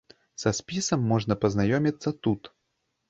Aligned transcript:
Са 0.43 0.53
спісам 0.59 1.05
можна 1.11 1.37
пазнаёміцца 1.43 2.17
тут. 2.29 2.51